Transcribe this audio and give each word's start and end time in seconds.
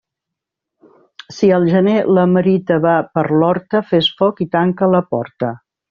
Si 1.35 1.49
al 1.57 1.67
gener 1.75 1.95
la 2.19 2.25
merita 2.33 2.79
va 2.89 2.97
per 3.19 3.27
l'horta, 3.39 3.83
fes 3.93 4.11
foc 4.23 4.43
i 4.47 4.49
tanca 4.57 4.93
la 4.97 5.05
porta. 5.15 5.57